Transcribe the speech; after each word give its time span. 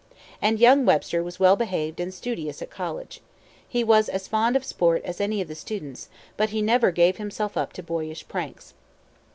And 0.41 0.57
young 0.59 0.83
Webster 0.83 1.21
was 1.21 1.39
well 1.39 1.55
behaved 1.55 1.99
and 1.99 2.11
studious 2.11 2.63
at 2.63 2.71
college. 2.71 3.21
He 3.69 3.83
was 3.83 4.09
as 4.09 4.27
fond 4.27 4.55
of 4.55 4.65
sport 4.65 5.03
as 5.05 5.21
any 5.21 5.41
of 5.41 5.47
the 5.47 5.53
students, 5.53 6.09
but 6.37 6.49
he 6.49 6.59
never 6.63 6.89
gave 6.89 7.17
himself 7.17 7.55
up 7.55 7.71
to 7.73 7.83
boyish 7.83 8.27
pranks. 8.27 8.73